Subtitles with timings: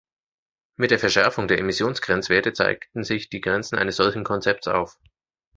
[0.77, 4.97] Mit der Verschärfung der Emissionsgrenzwerte zeigten sich die Grenzen eines solchen Konzepts auf.